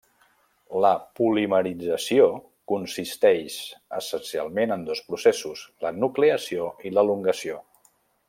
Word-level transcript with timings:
La 0.83 0.89
polimerització 1.19 2.23
consisteix 2.71 3.59
essencialment 3.99 4.75
en 4.77 4.87
dos 4.89 5.03
processos: 5.11 5.63
la 5.87 5.93
nucleació 6.07 6.65
i 6.91 6.95
l'elongació. 6.97 7.61